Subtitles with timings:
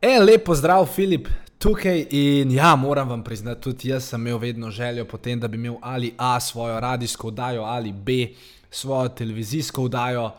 [0.00, 1.26] En lepo zdrav, Filip,
[1.58, 5.56] tukaj in ja, moram vam priznati, tudi jaz sem imel vedno željo potem, da bi
[5.56, 8.12] imel ali A svojo radijsko oddajo ali B
[8.70, 10.30] svojo televizijsko oddajo.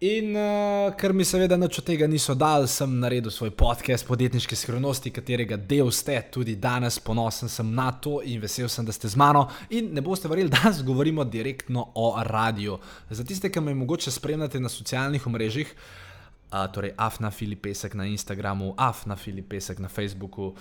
[0.00, 4.56] In uh, ker mi seveda nič od tega niso dali, sem naredil svoj podcast podjetniške
[4.56, 6.98] skrivnosti, katerega del ste tudi danes.
[6.98, 9.46] Ponosen sem na to in vesel sem, da ste z mano.
[9.70, 12.78] In ne boste verjeli, danes govorimo direktno o radiju.
[13.10, 16.09] Za tiste, ki me mogoče spremljate na socialnih omrežjih, uh,
[16.50, 20.54] torej Afna Filipesek na Instagramu, Afna Filipesek na Facebooku,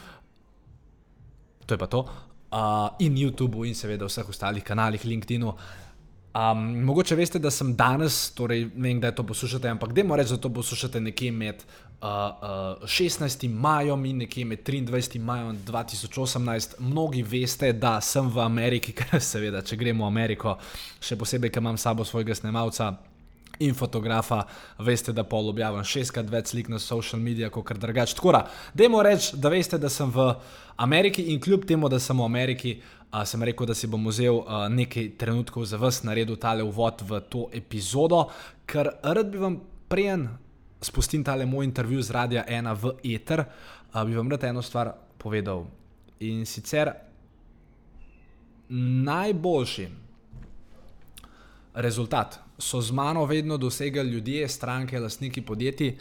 [1.66, 2.05] to je pa to,
[2.52, 5.54] uh, in YouTubu, in seveda vseh ostalih kanalih, LinkedIn-u.
[6.30, 10.36] Um, mogoče veste, da sem danes, torej ne vem, kdaj to poslušate, ampak dajmo reči,
[10.36, 12.08] da to poslušate nekje med uh,
[12.82, 13.49] uh, 16.
[13.49, 15.20] majem in nekje med 23.
[15.20, 16.77] majem 2018.
[16.80, 20.58] Mnogi veste, da sem v Ameriki, ker seveda, če gremo v Ameriko,
[21.02, 22.94] še posebej, ker imam sabo svojega snemalca
[23.59, 24.44] in fotografa,
[24.80, 28.16] veste, da pol objavim šestkrat več slik na social medijih, kot drugače.
[28.16, 30.29] Tako da, dajmo reči, da veste, da sem v
[30.79, 32.76] Ameriki in kljub temu, da sem v Ameriki,
[33.12, 37.04] uh, sem rekel, da si bom vzel uh, nekaj trenutkov za vas, naredil tale uvod
[37.10, 38.26] v to epizodo,
[38.65, 39.60] ker rad bi vam
[39.91, 40.30] prijen
[40.82, 44.93] spustil tale moj intervju z Radia 1 v Ether, uh, bi vam rad eno stvar
[45.20, 45.68] povedal.
[46.24, 46.93] In sicer
[48.70, 49.87] najboljši
[51.74, 55.96] rezultat so z mano vedno dosegali ljudje, stranke, lastniki podjetij,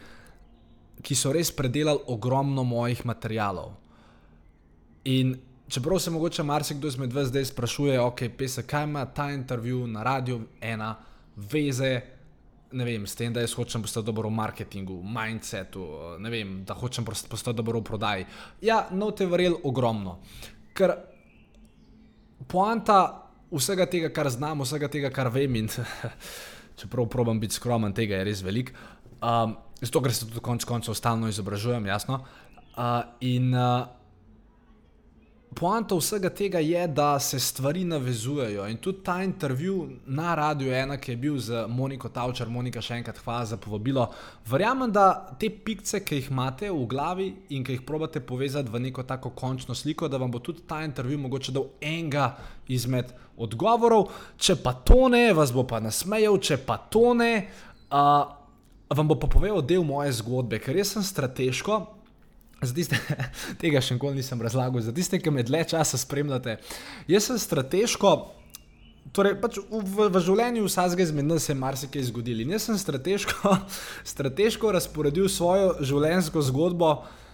[1.02, 3.72] ki so res predelali ogromno mojih materialov.
[5.04, 5.36] In
[5.68, 10.02] čeprav se mogoče marsikdo izmed vas zdaj sprašuje, ok, pesa, kaj ima ta intervju na
[10.02, 10.96] radiju, ena
[11.36, 12.00] veze.
[12.72, 15.86] Ne vem, s tem, da jaz hočem postati dobro v marketingu, v mindsetu,
[16.20, 18.26] vem, da hočem postati dobro v prodaji.
[18.60, 20.18] Ja, no, te verjel ogromno.
[20.76, 20.92] Ker
[22.46, 25.70] poanta vsega tega, kar znam, vsega tega, kar vem, in
[26.78, 28.74] čeprav probujem biti skromen, tega je res veliko.
[29.18, 32.22] Um, zato, ker se tudi konec koncev stalno izobražujem, jasno.
[32.78, 33.88] Uh, in uh,
[35.54, 38.66] poanta vsega tega je, da se stvari navezujejo.
[38.68, 42.98] In tudi ta intervju na Radiu 1, ki je bil z Moniko Tavčar, Monika še
[43.00, 44.06] enkrat hvala za povabilo.
[44.46, 48.82] Verjamem, da te pikce, ki jih imate v glavi in ki jih probate povezati v
[48.88, 52.34] neko tako končno sliko, da vam bo tudi ta intervju mogoče dal enega
[52.68, 54.10] izmed odgovorov.
[54.36, 57.32] Če pa to ne, vas bo pa nasmejal, če pa to ne.
[57.88, 58.34] Uh,
[58.88, 61.97] Vam bo pa povedal del moje zgodbe, ker jaz sem strateško,
[62.58, 62.98] Tiste,
[63.62, 66.56] tega še nikoli nisem razlagal, za tiste, ki me dlje časa spremljate.
[67.10, 68.14] Jaz sem strateško,
[69.14, 72.42] torej pač v, v življenju vsakega izmed nas se je marsikaj zgodilo.
[72.42, 73.54] In jaz sem strateško,
[74.12, 77.27] strateško razporedil svojo življenjsko zgodbo uh,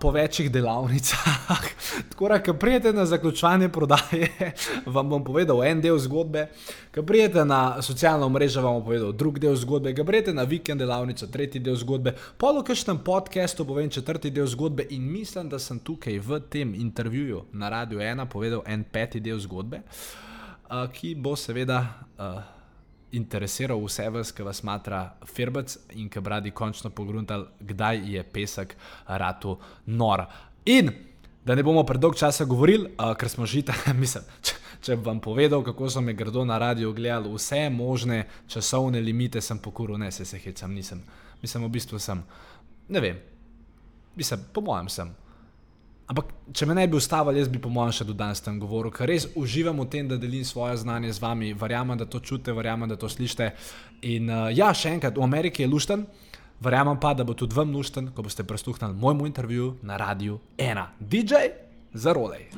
[0.00, 1.18] po večjih delavnicah.
[2.10, 4.52] Tako da, ko prijete na zaključovanje prodaje,
[4.86, 6.46] vam bom povedal en del zgodbe,
[6.94, 10.80] ko prijete na socialno mrežo, vam bom povedal drug del zgodbe, ko prijete na vikend
[10.80, 15.78] delavnico, tretji del zgodbe, polo kažem podcastu, povem četrti del zgodbe in mislim, da sem
[15.78, 21.36] tukaj v tem intervjuju na Radio 1 povedal en peti del zgodbe, uh, ki bo
[21.36, 21.84] seveda.
[22.18, 22.57] Uh,
[23.12, 28.76] Interesiral vse vas, ki vas matra Firbec in ki bradi končno pogruntal, kdaj je pesek
[29.06, 30.26] ratu nor.
[30.64, 30.90] In
[31.44, 34.54] da ne bomo predolg časa govorili, uh, ker smo že tam, mislim, če,
[34.84, 39.40] če bi vam povedal, kako so me grdo na radiju gledali, vse možne časovne limite
[39.40, 41.00] sem pokuril, ne se se hecam, nisem.
[41.42, 42.20] Mislim, v bistvu sem,
[42.88, 43.16] ne vem,
[44.16, 45.14] mislim, po mojem sem.
[46.08, 48.88] Ampak, če me ne bi ustavili, jaz bi po mojem še do danes tam govoril,
[48.94, 52.54] ker res uživam v tem, da delim svoje znanje z vami, verjamem, da to čutite,
[52.56, 53.50] verjamem, da to slišite.
[54.08, 56.06] In uh, ja, še enkrat, v Ameriki je lušten,
[56.64, 60.96] verjamem pa, da bo tudi vam lušten, ko boste prestuhnili mojemu intervjuju na radiju 1.
[61.12, 61.50] DJ
[61.92, 62.48] za rolej.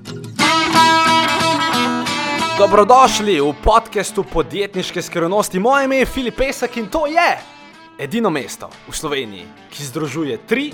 [2.55, 5.59] Dobrodošli v podkastu podjetniške skrivnosti.
[5.59, 7.28] Moje ime je Filip Pesek in to je
[7.99, 10.71] edino mesto v Sloveniji, ki združuje tri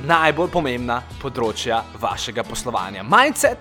[0.00, 3.58] najbolj pomembna področja vašega poslovanja: mindset,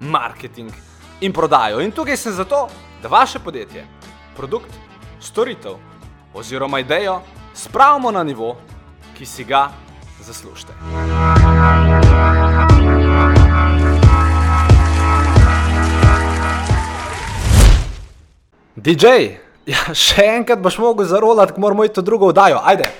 [0.00, 0.72] marketing
[1.20, 1.80] in prodajo.
[1.80, 2.66] In tukaj sem zato,
[3.02, 3.84] da vaše podjetje,
[4.36, 4.72] produkt,
[5.20, 5.76] storitev
[6.34, 7.20] oziroma idejo
[7.54, 8.56] spravimo na nivo,
[9.18, 9.68] ki si ga
[10.20, 10.72] zaslužite.
[18.74, 19.06] DJ,
[19.72, 22.60] ja, še enkrat boš mogel zarolati, moramo iti v drugo oddajo.
[22.64, 22.90] Ajde!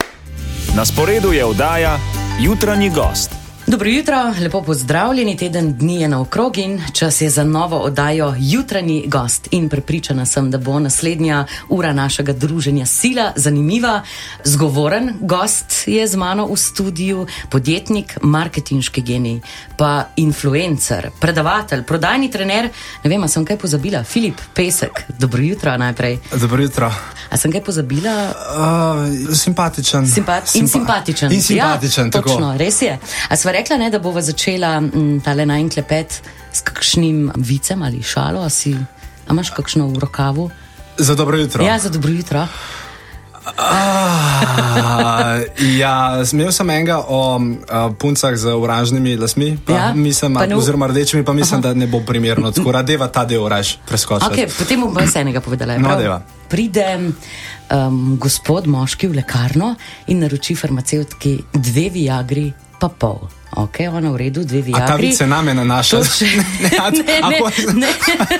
[0.74, 1.98] Na sporedu je oddaja
[2.40, 3.43] Jutranji gost.
[3.66, 5.36] Dobro jutro, lepo pozdravljeni.
[5.36, 9.48] Teden dni je na okrog in čas je za novo oddajo Jutranji gost.
[9.50, 14.02] In prepričana sem, da bo naslednja ura našega druženja sila, zanimiva.
[14.44, 19.40] Zgovoren gost je z mano v studiu, podjetnik, marketinški genij,
[19.76, 22.68] pa influencer, predavatelj, prodajni trener.
[23.04, 24.04] Ne vem, sem kaj pozabila.
[24.04, 26.18] Filip Pesek, dobro jutro najprej.
[26.40, 26.92] Dobro jutro.
[27.30, 28.12] A sem kaj pozabila?
[28.28, 30.06] Uh, simpatičen.
[30.06, 31.32] Simpa in simpatičen.
[31.32, 32.28] In simpatičen, ja, tako.
[32.28, 32.98] Točno, res je.
[33.54, 36.18] Rekla, ne, da bova začela m, tale najn klepet
[36.52, 38.42] s kakšnim vicem ali šalo?
[38.42, 40.50] A, si, a imaš kakšno v rokavu?
[40.98, 41.62] Za dobro jutro.
[41.62, 42.46] Ja, za dobro jutro.
[43.58, 45.38] Ah,
[45.78, 50.54] ja, imel sem enega o uh, puncah z oranžnimi lasmi, pa Ja, mislim, pa ne
[50.54, 52.50] v- oziroma rdečimi, pa mislim, da ne bo primerno.
[52.50, 54.32] Tako radeva ta del raž preskočiti.
[54.32, 55.78] Okay, potem bom jaz enega povedala.
[55.78, 56.22] No, deva.
[56.48, 56.98] Pride
[57.70, 59.74] um, gospod moški v lekarno
[60.10, 62.48] in naroči farmacevtki dve viagri,
[62.80, 63.28] pa pol.
[63.54, 66.02] Ok, ona v redu, dve A ta vic se name nanaša?
[66.02, 66.26] Še-
[66.64, 67.38] Ne, ne, ne,
[67.78, 67.90] ne.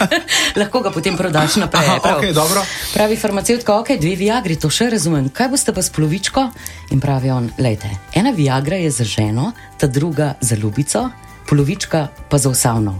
[0.60, 1.86] Lahko ga potem prodaš naprej.
[1.86, 2.18] Aha, prav.
[2.18, 2.62] okej, dobro.
[2.94, 5.30] Pravi farmacevtka, ok, dve viagri, to še razumem.
[5.30, 6.50] Kaj boste pa s polovičko?
[6.90, 11.10] In pravi on, lejte, ena viagra je za ženo, ta druga za ljubico,
[11.46, 12.98] polovička pa za usavno.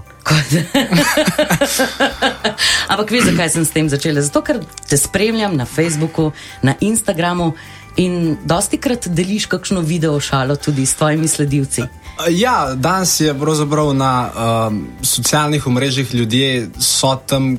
[2.88, 4.22] Ampak veš, zakaj sem s tem začela?
[4.22, 6.31] Zato, ker te spremljam na Facebooku,
[6.62, 7.52] na Instagramu
[7.96, 11.82] in dosti krat deliš kakšno video šalo tudi s tvojimi sledilci.
[12.31, 17.58] Ja, danes je pravzaprav na um, socialnih omrežjih ljudje so tam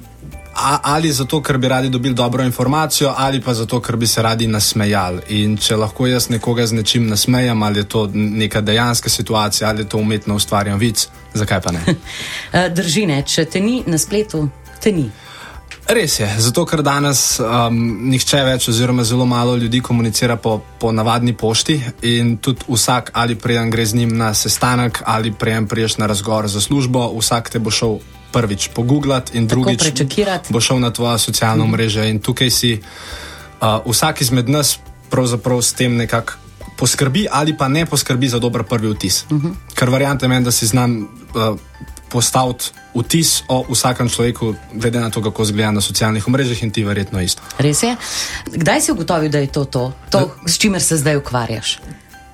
[0.84, 4.48] ali zato, ker bi radi dobili dobro informacijo, ali pa zato, ker bi se radi
[4.48, 5.22] nasmejali.
[5.30, 9.82] In če lahko jaz nekoga z nečim nasmejem, ali je to neka dejanska situacija, ali
[9.82, 11.84] je to umetno ustvarjen vic, zakaj pa ne?
[12.54, 14.48] Eh, Drži ne, če te ni na spletu,
[14.80, 15.10] te ni.
[15.86, 17.76] Res je, zato ker danes um,
[18.10, 21.78] nihče več, oziroma zelo malo ljudi komunicira po, po navadni pošti
[22.10, 26.48] in tudi vsak, ali prejem gre z njim na sestanek, ali prejem priješ na razgovor
[26.50, 28.00] za službo, vsak te bo šel
[28.34, 30.54] prvič pogooglati in drugič prečekirati.
[30.54, 32.10] bo šel na tvoje socialno mreže.
[32.10, 34.80] In tukaj si uh, vsak izmed nas
[35.14, 36.42] pravzaprav s tem nekako.
[36.76, 39.24] Poskrbi ali pa ne poskrbi za dober prvi vtis.
[39.30, 39.54] Uh -huh.
[39.76, 41.60] Ker verjamem, da si znam uh,
[42.10, 46.84] postaviti vtis o vsakem človeku, glede na to, kako izgleda na socialnih mrežah, in ti
[46.84, 47.44] verjetno isto.
[47.58, 47.96] Res je.
[48.56, 51.80] Kdaj si ugotovil, da je to to, to s čimer se zdaj ukvarjaš?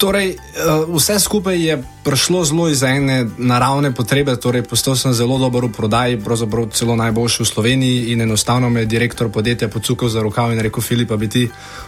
[0.01, 4.33] Torej, uh, vse skupaj je prišlo zelo iz ene naravne potrebe.
[4.33, 7.99] Torej, postal sem zelo dober v prodaji, pravzaprav celo najboljši v Sloveniji.
[8.09, 11.45] In enostavno me je direktor podjetja pocukal za rokav in rekel: Filip, bi ti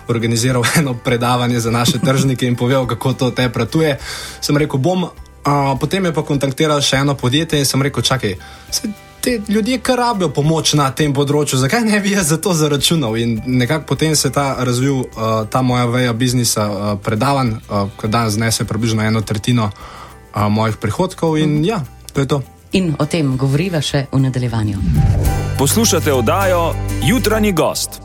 [0.08, 3.98] organiziral eno predavanje za naše tržnike in povedal, kako to te pratuje.
[4.42, 5.10] Sem rekel: bom.
[5.44, 8.38] Uh, potem je pa kontaktiral še eno podjetje in sem rekel: čakaj.
[8.72, 8.92] saj
[9.24, 13.16] Te ljudje, ki rabijo pomoč na tem področju, zakaj ne bi jaz za to zaračunal?
[13.16, 17.88] In nekako potem se je ta razvil, uh, ta moja veja biznisa, uh, predavan, uh,
[18.02, 21.80] ki danes znese približno eno tretjino uh, mojih prihodkov, in ja,
[22.12, 22.42] to je to.
[22.76, 24.84] In o tem govoriva še v nadaljevanju.
[25.56, 26.74] Poslušate oddajo
[27.08, 28.02] Jutranji gost.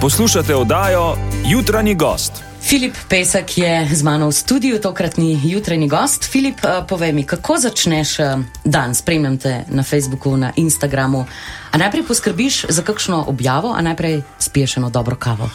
[0.00, 2.51] Poslušate oddajo Jutranji gost.
[2.72, 6.24] Filip Pesek je z mano v studiu, tokratni jutranji gost.
[6.24, 11.26] Filip, eh, povej mi, kako začneš eh, dan, spremljam te na Facebooku, na Instagramu.
[11.72, 15.48] A najprej poskrbiš za kakšno objavo, a najprej spiješ eno dobro kavo?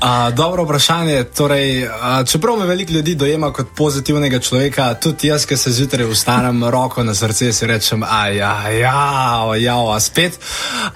[0.00, 1.24] A, dobro vprašanje.
[1.24, 6.08] Torej, a, čeprav me veliko ljudi dojema kot pozitivnega človeka, tudi jaz, ki se zjutraj
[6.08, 10.40] vstanem, roko na srce si rečem, a ja, ja, ja, a spet.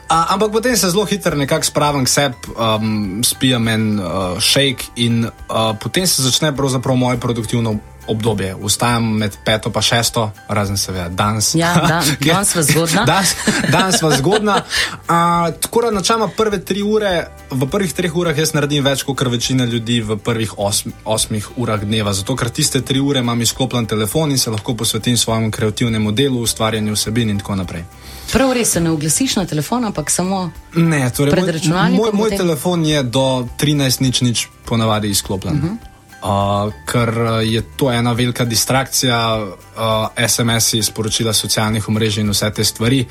[0.08, 4.88] A, ampak potem se zelo hitro nekako spravim k sebi, um, spijem en uh, shake
[4.96, 7.76] in uh, potem se začne pravzaprav moje produktivno.
[8.08, 8.54] Obdobje.
[8.62, 11.54] Vstajam med peto in šesto, razen seveda danes.
[11.54, 11.74] Ja,
[12.20, 13.04] Kjer- danes sva zgodna.
[13.10, 13.34] danes,
[13.72, 14.56] danes sva zgodna.
[14.56, 19.22] Uh, tako da načeloma prve tri ure, v prvih treh urah jaz naredim več kot
[19.22, 22.12] večina ljudi v prvih osm, osmih urah dneva.
[22.12, 26.42] Zato ker tiste tri ure imam izklopljen telefon in se lahko posvetim svojemu kreativnemu delu,
[26.42, 27.84] ustvarjanju vsebin in tako naprej.
[28.32, 30.50] Prav res se ne oglasiš na telefon, ampak samo.
[30.74, 32.38] Ne, torej, Pred moj, računalnikom moj, moj potem?
[32.38, 35.54] telefon je do 13 nič nič ponavadi izklopljen.
[35.54, 35.95] Uh -huh.
[36.16, 37.12] Uh, ker
[37.44, 43.04] je to ena velika distrakcija, uh, SMS-i, sporočila socialnih omrežij in vse te stvari.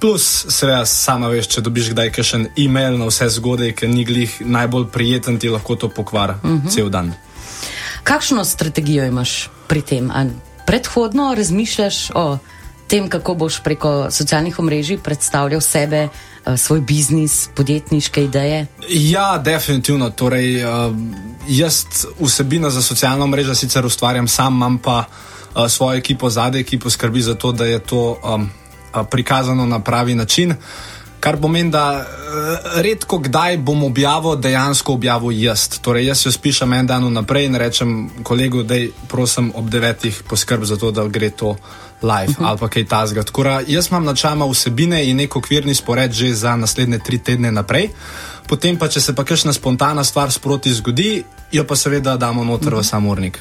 [0.00, 4.40] Plus, seveda, sama veš, če dobiš kdaj kakšen e-mail na vse zgodaj, ki ni glih
[4.40, 6.74] najbolj prijeten, ti lahko to pokvari uh -huh.
[6.74, 7.12] cel dan.
[8.02, 10.10] Kakšno strategijo imaš pri tem?
[10.10, 10.24] A
[10.66, 12.38] predhodno razmišljaš o
[12.88, 18.66] tem, kako boš preko socialnih omrežij predstavljal sebe, eh, svoj biznis, podjetniške ideje?
[18.88, 20.10] Ja, definitivno.
[20.10, 20.96] Torej, uh,
[21.48, 21.84] jaz
[22.20, 27.20] vsebino za socialno mrežo sicer ustvarjam sam, imam pa uh, svojo ekipo zadaj, ki poskrbi
[27.20, 28.50] za to, da je to um,
[28.94, 30.54] uh, prikazano na pravi način.
[31.20, 35.68] Kar pomeni, da uh, redko kdaj bom objavil dejansko objavil jaz.
[35.82, 38.74] Torej, jaz jo spišem en dan naprej in rečem kolegu, da
[39.08, 41.56] prosim ob devetih poskrb za to, da gre to
[42.02, 42.48] live uh -huh.
[42.48, 43.22] ali pa kaj tasga.
[43.22, 47.52] Tako da jaz imam načama vsebine in nek okvirni spored že za naslednje tri tedne
[47.52, 47.88] naprej.
[48.46, 52.68] Potem pa, če se pa kakšna spontana stvar sproti zgodi, jo pa seveda damo noter
[52.68, 52.82] uh -huh.
[52.82, 53.38] v samurnik.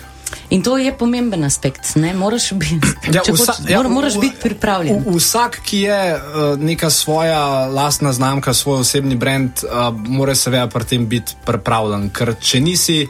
[0.50, 5.04] In to je pomemben aspekt, ne moraš biti, ja, vsa, hoč, ja, moraš biti pripravljen.
[5.16, 10.84] Vsak, ki je uh, neka svoja lastna znamka, svoj osebni brand, uh, mora seveda pri
[10.84, 12.10] tem biti pripravljen.
[12.10, 13.08] Ker če nisi,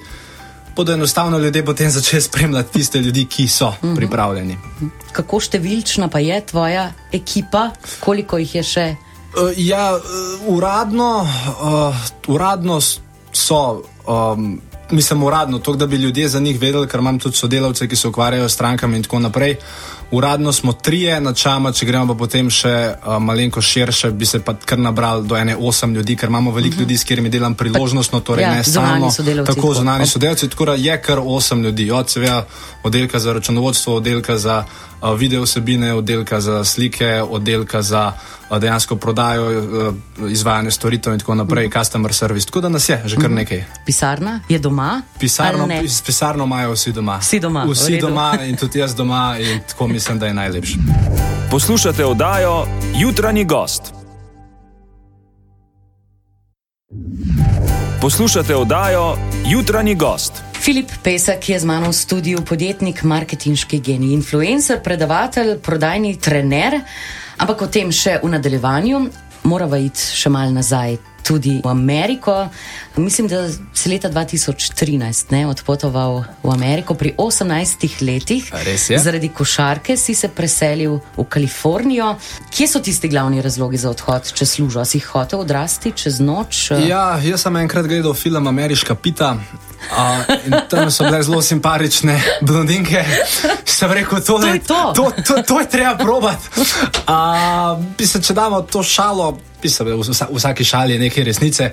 [0.77, 3.87] bodo enostavno ljudje potem začeli spremljati tiste ljudi, ki so uh mhm.
[3.87, 3.95] -huh.
[3.95, 4.57] pripravljeni.
[5.11, 8.95] Kako številčna pa je tvoja ekipa, koliko jih je še?
[9.37, 11.27] Uh, ja, uh, uradno,
[11.61, 11.95] uh,
[12.27, 12.79] uradno
[13.33, 13.81] so.
[14.07, 17.95] Um, mislim, uradno, to, da bi ljudje za njih vedeli, ker imam tudi sodelavce, ki
[17.95, 19.55] se ukvarjajo s strankami in tako naprej.
[20.11, 24.53] Uradno smo trije, načama, če gremo pa potem še uh, malenko širše, bi se pa
[24.55, 26.79] kar nabral do ene osem ljudi, ker imamo veliko uh mhm.
[26.79, 26.87] -huh.
[26.87, 29.11] ljudi, s katerimi delam priložnostno, torej ja, ne samo
[29.45, 32.45] tako zunani sodelavci, tako da je kar osem ljudi, od seveda
[32.83, 34.63] oddelka za računovodstvo, oddelka za
[35.17, 38.13] video vsebine, oddelka za slike, oddelka za
[38.49, 41.67] uh, dejansko prodajo, uh, izvajanje storitev in tako naprej.
[41.67, 41.79] -huh.
[41.79, 42.45] customer service.
[42.45, 43.35] Tako da nas je že kar mhm.
[43.35, 43.63] nekaj.
[43.85, 45.01] Pisarna je doma?
[45.19, 47.17] Pisarno, pis, pisarno imajo vsi doma.
[47.17, 47.65] Vsi doma.
[47.71, 50.77] Vsi doma in tudi jaz doma in tako mi mislim, da je najlepši.
[51.51, 52.67] Poslušate oddajo
[52.99, 53.93] Jutranji gost.
[58.01, 59.17] Poslušate oddajo
[59.49, 60.33] Jutranji gost.
[60.61, 66.81] Filip Pesek je z mano v studiu, podjetnik, marketinški genij, influencer, predavatelj, prodajni trener.
[67.37, 69.01] Ampak o tem še v nadaljevanju,
[69.49, 72.49] moramo iti še mal nazaj tudi v Ameriko.
[72.95, 78.51] Mislim, da si leta 2013 ne, odpotoval v Ameriko pri 18 letih.
[78.97, 82.15] Zaradi košarke si se preselil v Kalifornijo.
[82.49, 84.85] Kje so tisti glavni razlogi za odhod, če služijo?
[84.85, 86.71] Si hotel odrasti čez noč?
[86.87, 89.35] Ja, jaz sem enkrat gledal film Ameriška pita.
[89.91, 93.05] Uh, tam so bile zelo simpatične blondinke,
[93.65, 94.81] sem rekel, to, to, je to.
[94.95, 96.49] To, to, to je treba probati.
[97.07, 101.71] Uh, če damo to šalo, pisal, v, v vsaki šali je nekaj resnice.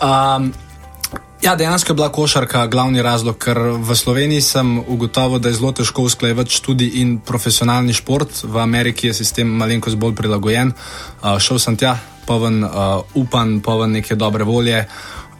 [0.00, 0.52] Um,
[1.42, 5.72] ja, dejansko je bila košarka glavni razlog, ker v Sloveniji sem ugotovil, da je zelo
[5.72, 8.44] težko usklajevati študij in profesionalni šport.
[8.44, 10.72] V Ameriki je sistem malenkost bolj prilagojen.
[10.72, 14.84] Uh, šel sem tja, poven uh, upan, poven neke dobre volje.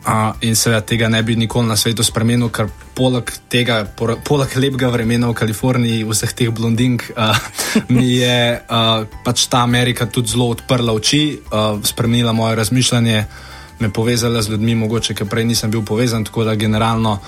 [0.00, 3.82] Uh, in seveda tega ne bi nikoli na svetu spremenil, ker poleg tega,
[4.24, 7.36] poleg lepega vremena v Kaliforniji, vseh teh blondink, uh,
[7.94, 13.24] mi je uh, pač ta Amerika tudi zelo odprla oči, uh, spremenila moje razmišljanje,
[13.80, 16.24] me povezala z ljudmi, mogoče, ker prej nisem bil povezan.
[16.24, 17.18] Tako da generalno,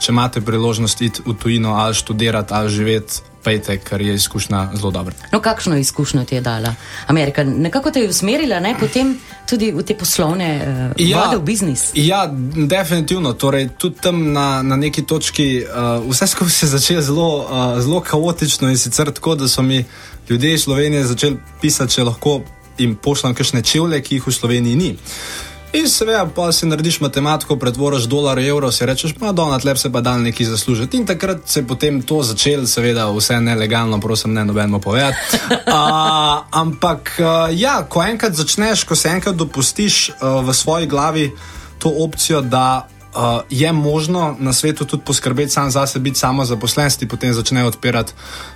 [0.00, 4.90] če imate priložnost iti v tujino ali študirati ali živeti pejte, ker je izkušnja zelo
[4.90, 5.14] dobra.
[5.32, 6.74] No, kakšno izkušnjo ti je dala
[7.06, 7.44] Amerika?
[7.44, 8.74] Nekako te je usmerila, ne?
[8.80, 9.18] potem
[9.48, 11.90] tudi v te poslovne uh, ja, vode v biznis.
[11.94, 13.32] Ja, definitivno.
[13.32, 17.80] Torej, tudi tam na, na neki točki uh, vse skupaj se je začelo zelo, uh,
[17.82, 19.84] zelo kaotično in sicer tako, da so mi
[20.28, 22.40] ljudje iz Slovenije začeli pisati, če lahko
[22.78, 24.96] jim pošljem kakšne čevlje, ki jih v Sloveniji ni.
[25.72, 29.78] In seveda, pa si narediš matematiko, pretvoriš dolar, evro, si rečeš, pa da na tlep
[29.80, 30.96] se pa da nekaj zaslužiti.
[30.96, 35.40] In takrat se je potem to začelo, seveda, vse nelegalno, prosim, ne nobeno povedati.
[35.48, 41.30] Uh, ampak, uh, ja, ko enkrat začneš, ko se enkrat dopustiš uh, v svoji glavi
[41.78, 46.44] to opcijo, da uh, je možno na svetu tudi poskrbeti sam za sebe, biti samo
[46.44, 48.12] zaposlen, ti potem začnejo odpirati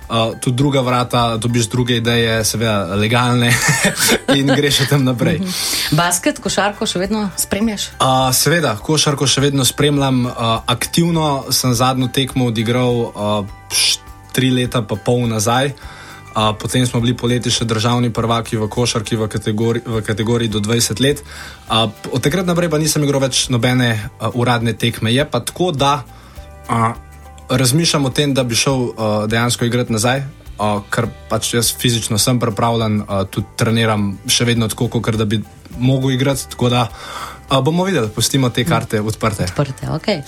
[0.09, 3.53] uh, tudi druga vrata, dobiš druge ideje, seveda legalne
[4.37, 5.39] in greš tam naprej.
[5.39, 5.49] Mhm.
[5.91, 7.89] Basket, košarko še vedno spremljaš?
[7.99, 10.25] Uh, seveda, košarko še vedno spremljam.
[10.25, 10.33] Uh,
[10.65, 13.45] aktivno sem zadnjo tekmo odigral uh,
[14.33, 15.73] tri leta pa pol nazaj.
[15.73, 15.96] Uh,
[16.59, 21.01] potem smo bili poleti še državni prvaki v košarki v kategoriji, v kategoriji do 20
[21.01, 21.23] let.
[21.65, 25.09] Uh, od takrat naprej pa nisem igral več nobene uh, uradne tekme.
[25.13, 26.03] Je pa tako, da
[26.69, 26.93] uh,
[27.49, 30.25] razmišljam o tem, da bi šel uh, dejansko igrati nazaj.
[30.57, 35.25] Uh, ker pač jaz fizično sem pripravljen, uh, tudi treniram še vedno tako, kot da
[35.25, 35.41] bi
[35.77, 36.53] mogel igrati.
[36.57, 36.85] Uh,
[37.61, 39.43] bomo videli, pustimo te karte odprte.
[39.43, 40.21] odprte okay.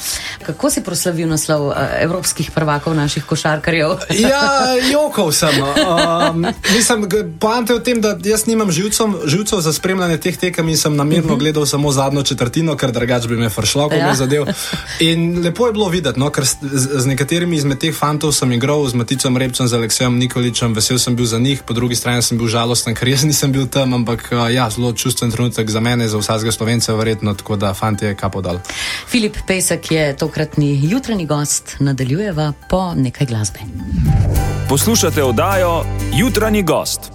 [0.46, 3.90] Kako si proslavil naslov uh, evropskih prvakov naših košarkarjev?
[4.32, 5.56] ja, jokal sem.
[5.60, 7.08] Um, mislim,
[7.40, 11.20] poante v tem, da jaz nimam živcev, živcev za spremljanje teh tekem in sem namerno
[11.20, 11.34] uh mhm.
[11.34, 11.40] -huh.
[11.40, 14.08] gledal samo zadnjo četrtino, ker drugač bi me fršlo, ko ja.
[14.08, 14.46] me zadev.
[15.00, 18.88] In lepo je bilo videti, no, ker z, z nekaterimi izmed teh fantov sem igral,
[18.88, 22.38] z Maticom Repcem, z Aleksijem Nikoličem, vesel sem bil za njih, po drugi strani sem
[22.38, 26.18] bil žalosten, ker jaz nisem bil tam, ampak ja, zelo čustven trenutek za mene, za
[26.18, 28.60] vsakega slovenca verjetno, tako da fanti je kapo dal.
[29.08, 33.60] Filip Pesek je tokratni jutranji gost, nadaljujeva po nekaj glasbe.
[34.70, 37.12] Poslušate oddajo Jutranji gost.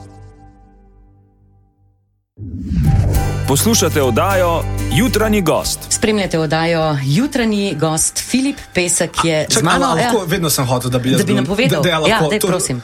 [3.48, 5.78] Poslušate oddajo Jutranji gost.
[5.88, 9.84] Spremljate oddajo jutranji gost Filip Pesek je z Čakaj, mano.
[9.84, 11.82] a lahko, ja, vedno sem hotel, da bi da bi napovedal.
[11.82, 12.82] Da, da, ja, lahko, daj, to- prosim.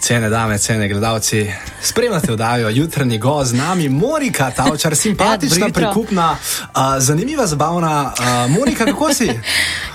[0.00, 1.50] Cene dame, cene gledalci,
[1.82, 5.92] spremljate oddajo jutranji gost z nami, Monika Tavčar, simpatična, Ja, dobro jutro.
[5.92, 8.12] prikupna, uh, zanimiva, zabavna.
[8.12, 9.30] Uh, Monika, kako si?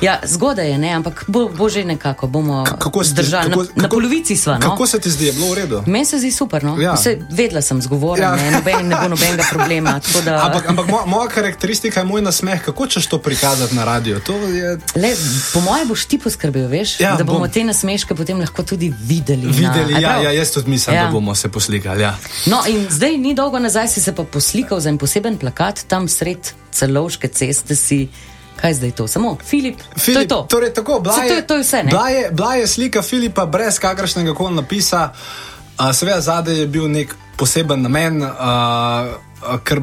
[0.01, 3.43] Ja, zgodaj je, ne, ampak bo, bo že nekako, bomo K- Kako zdržali.
[3.45, 4.53] kako- na, na kako- polovici sva.
[4.53, 4.59] No?
[4.61, 5.83] Kako se ti zdi, je bilo v redu?
[5.85, 6.63] Meni se zdi super.
[6.63, 6.77] No?
[6.77, 6.93] Ja.
[6.93, 8.35] Vse, vedela sem zgovorjen, Ja.
[8.35, 8.41] ja.
[8.41, 9.99] ne, noben, ne bo nobenega problema.
[10.25, 12.61] Da, Ampak, ampak mo, moja karakteristika je moj nasmeh.
[12.61, 14.19] Kako češ to prikazati na radio?
[14.19, 15.15] To je Le,
[15.53, 17.49] po mojem boš ti poskrbel, veš, Ja, da bomo bom.
[17.49, 19.22] te nasmeške potem lahko tudi videli.
[19.25, 19.91] Videli.
[19.91, 20.23] na, a Ja, prav?
[20.23, 21.05] ja, jaz tudi mislim, Ja.
[21.05, 22.01] da bomo se poslikali.
[22.01, 22.15] Ja.
[22.45, 26.07] No, in zdaj ni dolgo nazaj si se pa poslikal za en poseben plakat tam
[26.07, 26.37] sred
[26.71, 27.75] celovške ceste.
[27.75, 28.07] Si,
[28.55, 29.07] kaj zdaj to?
[29.07, 29.75] Samo Filip.
[29.95, 30.45] Filip, to je to.
[30.49, 31.89] Torej, tako, bila, je, to je- to je vse, ne?
[31.89, 36.87] bila, je, bila je slika Filipa brez kakršnega koli napisa, uh, seveda zadaj je bil
[36.87, 38.21] nek poseben namen.
[38.21, 39.81] Uh, uh, ker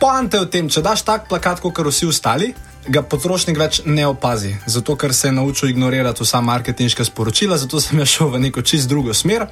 [0.00, 2.54] poante je v tem, če daš tak plakat, kot vsi ostali.
[2.88, 7.80] Ga potrošnik več ne opazi, zato ker se je naučil ignorirati vsa marketinška sporočila, zato
[7.80, 9.46] sem šel v neko čist drugo smer.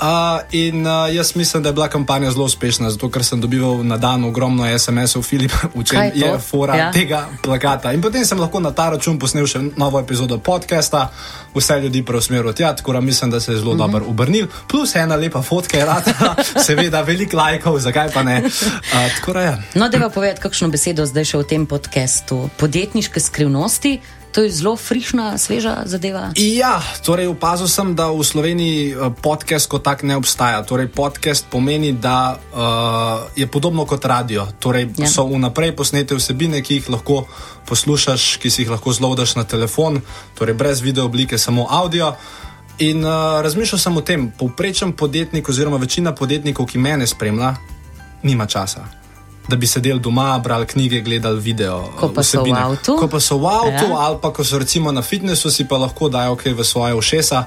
[0.00, 3.86] Uh, in uh, jaz mislim, da je bila kampanja zelo uspešna, zato ker sem dobival
[3.86, 6.92] na dan ogromno SMS-ov, Filip, v čem Kaj je fora Ja.
[6.92, 7.92] tega plakata.
[7.92, 11.10] In potem sem lahko na ta račun posnel še novo epizodo podcasta,
[11.54, 13.92] vse ljudi preusmeril tja, tako da mislim, da se je zelo mm -hmm.
[13.92, 14.46] dobro obrnil.
[14.68, 16.34] Plus ena lepa fotka je rada,
[16.66, 18.42] seveda veliko lajkov, zakaj pa ne.
[18.44, 19.62] Uh, tako da je.
[19.74, 22.50] No, da pa povedati kakšno besedo zdaj še v tem podkastu.
[22.56, 24.00] Podjetniške skrivnosti,
[24.34, 26.34] to je zelo frišna, sveža zadeva.
[26.34, 30.66] Ja, torej opazil sem, da v Sloveniji eh, podcast kot tak ne obstaja.
[30.66, 34.46] Torej, podcast pomeni, da uh, je podobno kot radio.
[34.58, 35.06] Torej, Ja.
[35.06, 35.08] ja.
[35.08, 37.30] so vnaprej posnete vsebine, ki jih lahko
[37.70, 40.02] poslušaš, ki si jih lahko zlodaš na telefon,
[40.34, 42.14] torej brez video oblike, samo audio.
[42.82, 47.54] In uh, razmišljal sem o tem, povprečen podjetnik, oziroma večina podjetnikov, ki mene spremlja,
[48.26, 49.03] nima časa.
[49.48, 51.82] Da bi sedeli doma, brali knjige, gledali video.
[52.00, 52.60] Ko pa so v vsebine.
[52.60, 52.96] avtu.
[52.96, 53.98] Ko pa so v avtu, Ja.
[53.98, 57.44] ali pa ko so recimo na fitnessu, si pa lahko dajo kaj v svoje ušesa.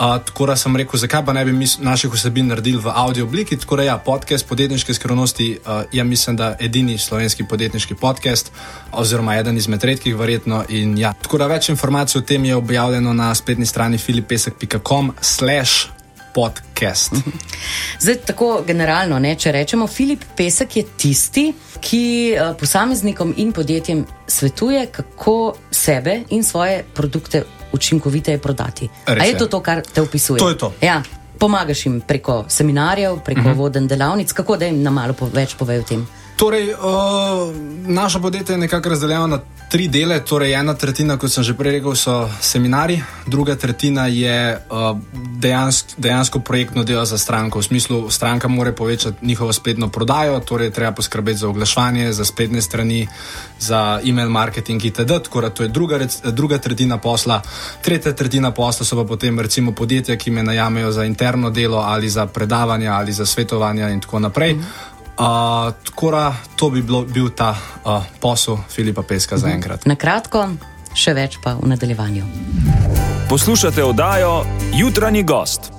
[0.00, 3.56] Uh, tako da sem rekel, zakaj pa ne bi naših vsebin naredili v audio obliki.
[3.56, 8.52] Tako da ja, podcast podjetniške skrivnosti uh, je, mislim, da edini slovenski podjetniški podcast,
[8.92, 10.64] oziroma eden izmed redkih, verjetno.
[10.68, 11.12] In, ja.
[11.12, 15.99] Tako da več informacij o tem je objavljeno na spletni strani filipesek.com/slash
[16.34, 17.12] podcast.
[18.02, 22.02] Zdaj, tako generalno, ne, če rečemo, Filip Pesek je tisti, ki
[22.34, 28.88] uh, posameznikom in podjetjem svetuje, kako sebe in svoje produkte učinkoviteje prodati.
[29.06, 29.38] Res A je je.
[29.38, 30.38] to to, kar te opisuje?
[30.38, 30.72] To je to.
[30.80, 31.02] Ja.
[31.38, 33.56] Pomagaš jim preko seminarjev, preko uh -huh.
[33.56, 36.06] voden delavnic, kako da jim na malo po, več pove o tem.
[36.40, 36.78] Torej, uh,
[37.86, 40.24] naše podjetje je nekako razdeljeno na tri dele.
[40.24, 44.96] Torej, ena tretjina, kot sem že prej rekel, so seminari, druga tretjina je uh,
[45.36, 47.58] dejansko, dejansko projektno delo za stranko.
[47.58, 52.62] V smislu, stranka mora povečati njihovo spletno prodajo, torej treba poskrbeti za oglaševanje, za spletne
[52.62, 53.08] strani,
[53.58, 55.20] za e-mail marketing itd.
[55.40, 57.42] Da to je druga, druga tretjina posla.
[57.82, 62.08] Tretja tretjina posla so pa potem recimo podjetja, ki me najamejo za interno delo ali
[62.08, 64.54] za predavanja ali za svetovanja in tako naprej.
[64.54, 64.99] Mm -hmm.
[65.20, 67.50] Uh, tako da to bi bilo, bil ta
[67.84, 69.84] uh, posel Filipa Peska za enkrat.
[69.86, 70.46] Na kratko,
[70.96, 72.24] še več pa v nadaljevanju.
[73.28, 75.72] Poslušate oddajo Jutranji gost.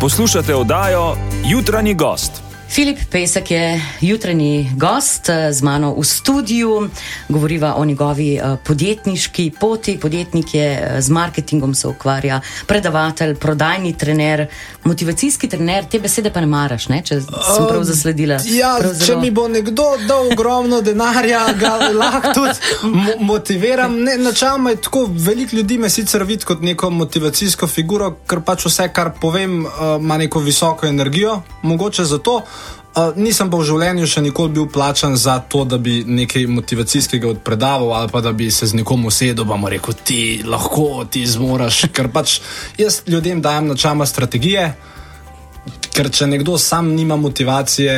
[0.00, 1.14] Poslušate oddajo
[1.46, 2.45] Jutranji gost.
[2.68, 6.88] Filip Pesek je jutranji gost eh, z mano v studiu,
[7.28, 9.98] govoriva o njegovi eh, podjetniški poti.
[9.98, 14.46] Podjetnik je eh, z marketingom se ukvarja, predavatelj, prodajni trener,
[14.84, 15.84] motivacijski trener.
[15.84, 17.02] Te besede pa ne maraš, ne?
[17.04, 18.40] če sem prav zasledila.
[18.50, 22.54] Ja, prav če mi bo nekdo dal ogromno denarja, ga lahko tudi
[22.96, 23.94] mo motiviram.
[24.02, 28.66] Ne, načeloma je tako, veliko ljudi me sicer vidi kot neko motivacijsko figuro, ker pač
[28.66, 29.62] vse, kar povem,
[30.00, 32.42] ima neko visoko energijo, mogoče zato.
[32.96, 37.28] Uh, nisem pa v življenju še nikoli bil plačan za to, da bi nekaj motivacijskega
[37.28, 41.86] odpredaval ali pa da bi se z nekom usedel in rekel, ti lahko, ti zmoraš.
[41.96, 42.40] Ker pač
[42.80, 44.72] jaz ljudem dajem načama strategije,
[45.92, 47.92] Ker če nekdo sam nima motivacije,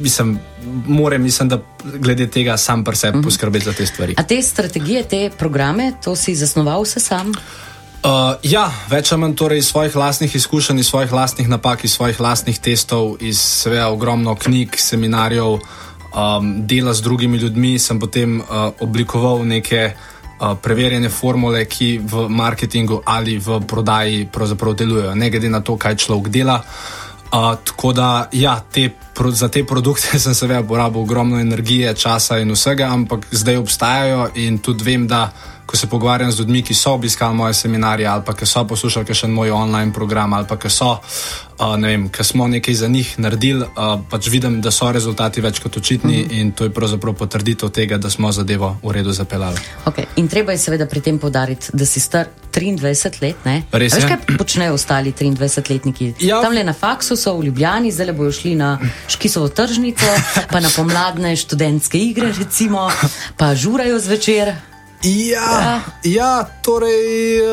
[0.00, 0.38] mislim,
[0.86, 4.16] more, mislim, da glede tega sam pri sebi poskrbeti za te stvari.
[4.16, 7.32] A te strategije, te programe, to si zasnoval vse sam?
[7.32, 7.73] Uh,
[8.44, 12.20] ja, več ali manj torej iz svojih lastnih izkušenj, iz svojih lastnih napak, iz svojih
[12.20, 18.72] lastnih testov, iz seveda ogromno knjig, seminarjev, um, dela z drugimi ljudmi, sem potem uh,
[18.80, 25.48] oblikoval neke uh, preverjene formule, ki v marketingu ali v prodaji pravzaprav delujejo, ne glede
[25.48, 26.60] na to, kaj človek dela.
[27.34, 32.38] Uh, tako da, ja, te, pro, za te produkte sem seveda porabil ogromno energije, časa
[32.38, 35.30] in vsega, ampak zdaj obstajajo in tudi vem, da
[35.66, 39.14] ko se pogovarjam z ljudmi, ki so obiskali moje seminarje ali pa ki so poslušali
[39.14, 40.90] še moj online program ali pa ki so,
[41.58, 45.40] uh, ne vem, ki smo nekaj za njih naredili, uh, pač vidim, da so rezultati
[45.40, 46.40] več kot očitni mm -hmm.
[46.40, 49.58] in to je pravzaprav potrditev tega, da smo zadevo v redu zapeljali.
[49.86, 50.04] Okay.
[50.16, 53.36] In treba je seveda pri tem podariti, da si star 23 let.
[53.44, 53.62] Ne?
[53.72, 54.00] Res je.
[54.00, 56.14] Veš, kaj počnejo ostali 23-letniki?
[56.20, 56.40] Ja.
[56.42, 60.06] Tam le na faksu so v Ljubljani, zdaj bojo šli na Škisovo tržnico,
[60.52, 62.90] pa na pomladne študentske igre, recimo,
[63.36, 64.54] pa žurajo zvečer.
[65.04, 67.04] Ja, ja, torej,
[67.38, 67.48] uh,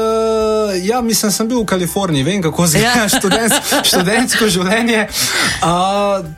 [0.81, 2.93] ja, mislim, sem bil v Kaliforniji, vem, kako se Ja.
[2.95, 3.09] ja.
[3.11, 5.07] študent, študentsko življenje.
[5.57, 5.67] Uh,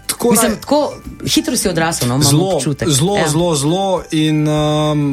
[0.07, 0.79] tako da- Mislim, tako
[1.25, 2.89] hitro si odrasel, no, Zelo, občutek.
[2.89, 3.27] zelo, Ja.
[3.27, 3.85] zelo, zelo.
[4.11, 5.03] In um,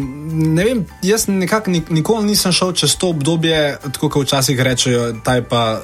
[0.55, 5.13] ne vem, jaz nekako nik, nikoli nisem šel čez to obdobje, tako kot včasih rečejo,
[5.21, 5.83] taj pa uh,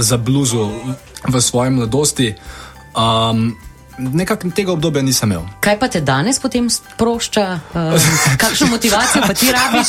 [0.00, 0.70] za bluzu
[1.24, 2.34] v svoji mladosti.
[2.94, 3.56] Um,
[3.98, 5.42] Nekako tega obdobja nisem imel.
[5.60, 7.60] Kaj pa te danes potem sprošča?
[7.74, 8.02] Uh,
[8.42, 9.88] kakšno motivacijo pa ti rabiš?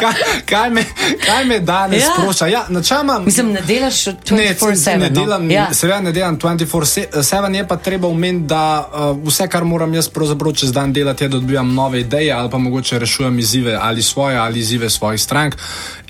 [0.00, 0.12] kaj,
[0.46, 0.84] kaj, me,
[1.26, 2.06] kaj me danes Ja.
[2.08, 2.14] ja.
[2.18, 2.46] sprošča?
[2.46, 4.98] Ja, načeloma, Mislim, ne delaš Ne, 24-7.
[4.98, 5.20] ne no?
[5.20, 5.62] delam, ja.
[5.62, 5.74] ja.
[5.74, 10.52] seveda ne delam 24-7, je pa treba omeniti, da uh, vse, kar moram jaz pravzaprav
[10.52, 14.36] čez dan delati, je, da dobivam nove ideje ali pa mogoče rešujem izzive ali svoje
[14.36, 15.56] ali izzive svojih strank.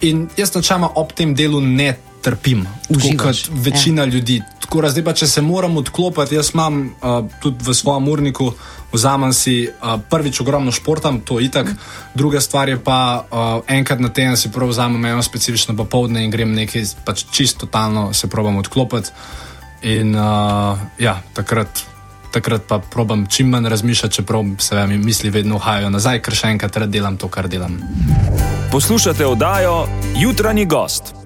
[0.01, 4.09] In jaz načeloma ob tem delu ne trpim, Uživaš, kot večina ja.
[4.09, 4.43] ljudi.
[4.61, 8.53] Tako da zdaj pa, če se moram odklopiti, jaz imam uh, tudi v svojem urniku.
[8.95, 11.73] Vzamem si uh, prvič ogromno športam, to je itak,
[12.15, 16.31] druga stvar je pa uh, enkrat na teden si prav vzamem eno specifično popoldne in
[16.31, 19.11] grem nekaj pač čisto totalno se probam odklopiti.
[19.83, 21.83] In uh, ja, takrat,
[22.33, 26.55] takrat pa probam čim manj razmišljati, čeprav se mi misli vedno uhajajo nazaj, ker še
[26.55, 27.77] enkrat delam to, kar delam.
[28.73, 29.85] Poslušate oddajo
[30.17, 31.24] Jutranji gost.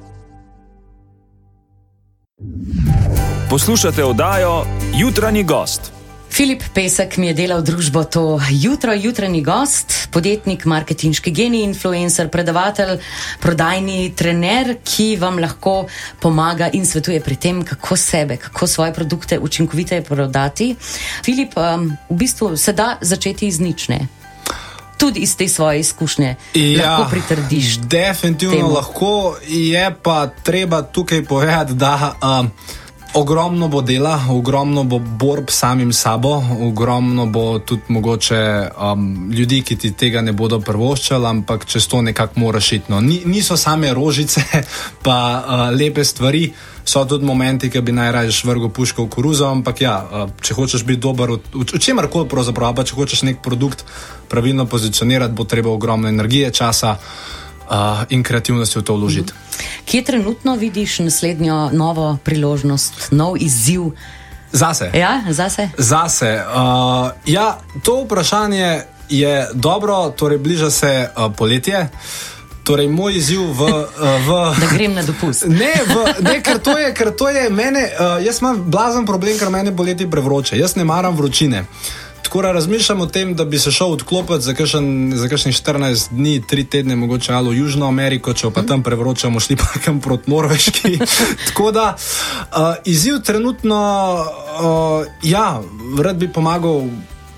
[3.51, 5.93] Poslušate oddajo Jutranji gost.
[6.31, 12.99] Filip Pesek mi je delal družbo to jutro, jutranji gost, podjetnik, marketinški genij, influencer, predavatelj,
[13.41, 15.87] prodajni trener, ki vam lahko
[16.21, 20.75] pomaga in svetuje pri tem, kako sebe, kako svoje produkte učinkoviteje prodati.
[21.25, 24.09] Filip, um, v bistvu se da začeti iz nične.
[24.99, 26.35] Tudi iz te svoje izkušnje
[26.83, 27.79] lahko pritrdiš.
[27.79, 28.75] Definitivno temu.
[28.75, 32.51] lahko, je pa treba tukaj povedati, da um,
[33.15, 39.77] ogromno bo dela, ogromno bo borb samim sabo, ogromno bo tudi mogoče um, ljudi, ki
[39.77, 42.93] ti tega ne bodo prvoščali, ampak čez to nekako moraš iti.
[42.93, 43.01] No.
[43.01, 44.41] Ni, niso same rožice,
[45.05, 46.53] pa uh, lepe stvari.
[46.89, 50.85] So tudi momenti, ki bi najraje vrgel puško v koruzo, ampak ja, uh, če hočeš
[50.89, 53.85] biti dober v, v, v čemer koli, pravzaprav, pa če hočeš nek produkt
[54.29, 56.97] pravilno pozicionirati, bo treba ogromno energije, časa
[57.71, 59.33] uh, in kreativnosti v to vložiti.
[59.85, 63.93] Kje trenutno vidiš naslednjo novo priložnost, nov izziv?
[64.53, 64.91] Zase.
[64.95, 65.69] Ja, zase?
[65.79, 66.41] Zase.
[66.47, 71.89] Uh, ja, to vprašanje je dobro, torej bliža se uh, poletje.
[72.65, 73.63] Torej, moj izziv v.
[73.65, 73.89] Uh,
[74.27, 74.29] v
[74.61, 75.45] Da grem na dopust.
[75.61, 79.39] Ne, v, ne ker, to je, ker to je mene, uh, jaz imam blazen problem,
[79.39, 80.59] ker meni poleti prevroče.
[80.59, 81.65] Jaz ne maram vročine.
[82.29, 86.09] Tako da razmišljam o tem, da bi se šel odklopiti za kakšen- za kakšnih 14
[86.11, 90.01] dni, 3 tedne, mogoče ali v Južno Ameriko, če pa tam prevročamo, šli pa kam
[90.01, 90.99] proti Norveški.
[91.49, 93.81] Tako da uh, izziv trenutno,
[94.61, 95.63] uh, ja,
[96.05, 96.85] rad bi pomagal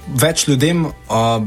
[0.09, 0.85] več ljudem.
[0.87, 1.46] Uh,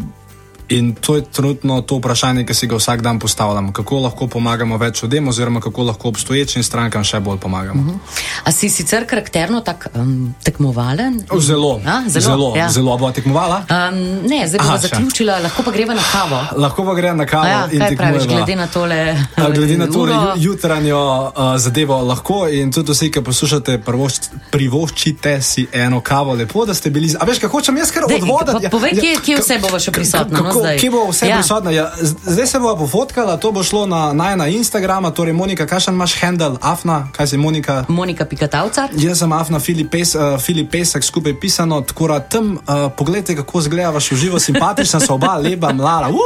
[0.69, 3.73] In to je trenutno to vprašanje, ki si ga vsak dan postavljam.
[3.73, 7.82] Kako lahko pomagamo več ljudem, oziroma kako lahko obstoječim strankam še bolj pomagamo.
[7.82, 7.97] Uh -huh.
[8.43, 11.23] A si sicer karakterno tak um, tekmovalen?
[11.39, 12.63] Zelo, A, zelo, zelo, ja.
[12.63, 12.69] ja.
[12.69, 13.65] zelo bo tekmovala.
[13.69, 13.97] Um,
[14.28, 16.45] ne, zdaj bomo zaključila, lahko pa greva na kavo.
[16.63, 19.17] Lahko pa gre na kavo A Ja, kaj praviš, glede na tole?
[19.36, 20.13] A, Glede na to uro?
[20.13, 24.19] ju, jutranjo uh, zadevo lahko in tudi vsi, ki poslušate, prvošč,
[24.52, 27.10] privoščite si eno kavo, lepo, da ste bili.
[27.19, 28.63] A veš, kako hočem jaz kar Dej, odvoditi?
[28.63, 30.78] pa povej, kje- kje vse bova še prisotna, no, zdaj?
[30.78, 31.36] kje bo vse Ja.
[31.36, 31.72] prisotna?
[31.72, 31.92] Ja,
[32.24, 36.58] zdaj se bo pofotkala, to bo šlo na najna Instagrama, torej Monika, kakšen imaš handle,
[36.62, 37.86] Afna, kaj si Monika?
[37.88, 38.89] Monika Pikatavcar.
[38.94, 42.60] Jaz sem Afna, Filip, Pes, uh, Filip Pesek, skupaj pisano, tako da tam uh,
[42.92, 46.10] pogledajte, kako zgledavaš v živo, simpatična so oba, lepa, mlada.
[46.10, 46.20] Uh!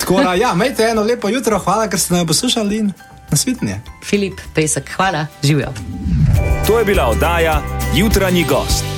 [0.00, 2.92] Tako da, ja, imejte eno lepo jutro, hvala, ker ste me poslušali in
[3.30, 3.80] nasvidenje.
[4.02, 5.68] Filip Pesek, hvala, živijo.
[6.66, 7.62] To je bila oddaja
[7.94, 8.93] Jutranji gost.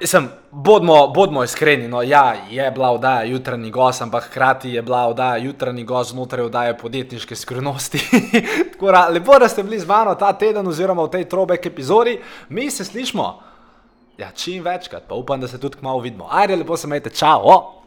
[0.00, 1.88] Mislim, bodimo, bodimo iskreni.
[1.88, 6.44] No, ja, je bila oddaja jutranji gost, ampak hkrati je bila oddaja jutranji gost znotraj
[6.44, 7.98] oddaje podjetniške skrivnosti.
[8.72, 12.20] Tako da, lepo, da ste bili z mano ta teden, oziroma v tej trobek epizodi.
[12.48, 13.42] Mi se slišmo.
[14.18, 16.28] Ja, čim večkrat, pa upam, da se tudi kmalo vidimo.
[16.30, 17.79] Ajde, lepo se majte, čau!